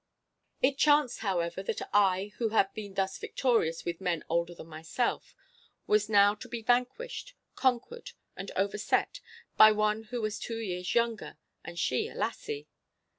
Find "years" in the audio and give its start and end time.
10.57-10.95